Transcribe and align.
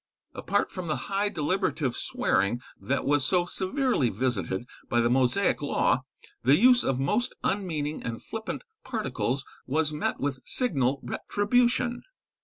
Apart 0.33 0.71
from 0.71 0.87
the 0.87 0.95
high 0.95 1.29
deliberative 1.29 1.95
swearing 1.95 2.59
that 2.79 3.05
was 3.05 3.23
so 3.23 3.45
severely 3.45 4.09
visited 4.09 4.65
by 4.89 4.99
the 4.99 5.11
Mosaic 5.11 5.61
law, 5.61 6.01
the 6.41 6.55
use 6.57 6.83
of 6.83 6.99
most 6.99 7.35
unmeaning 7.43 8.01
and 8.01 8.19
flippant 8.19 8.63
particles 8.83 9.45
was 9.67 9.93
met 9.93 10.19
with 10.19 10.39
signal 10.43 11.01
retribution. 11.03 12.01